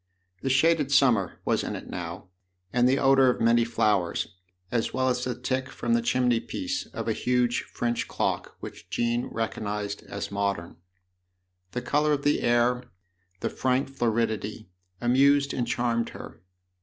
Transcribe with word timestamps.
The 0.41 0.49
shaded 0.49 0.91
summer 0.91 1.39
was 1.45 1.63
in 1.63 1.75
it 1.75 1.87
now, 1.87 2.29
and 2.73 2.89
the 2.89 2.97
odour 2.97 3.29
of 3.29 3.39
many 3.39 3.63
flowers, 3.63 4.29
as 4.71 4.95
well 4.95 5.09
as 5.09 5.23
the 5.23 5.39
tick 5.39 5.69
from 5.69 5.93
the 5.93 6.01
chimney 6.01 6.39
piece 6.39 6.87
of 6.87 7.07
a 7.07 7.13
huge 7.13 7.61
French 7.61 8.07
clock 8.07 8.55
which 8.61 8.89
Jean 8.89 9.27
recognised 9.27 10.01
as 10.07 10.31
modern. 10.31 10.77
The 11.73 11.83
colour 11.83 12.13
of 12.13 12.23
the 12.23 12.41
air, 12.41 12.81
the 13.41 13.49
frank 13.51 13.89
floridity, 13.91 14.69
amused 14.99 15.53
and 15.53 15.67
charmed 15.67 16.09
her. 16.09 16.41